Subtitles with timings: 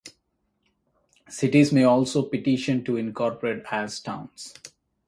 [1.29, 4.55] Cities may also petition to incorporate as towns.